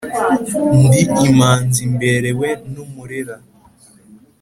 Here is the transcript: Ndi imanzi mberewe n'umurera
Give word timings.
Ndi 0.83 1.01
imanzi 1.29 1.81
mberewe 1.93 2.49
n'umurera 2.73 3.35